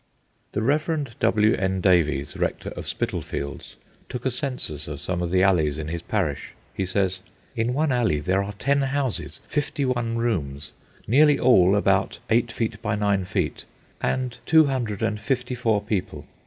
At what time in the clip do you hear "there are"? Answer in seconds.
8.19-8.53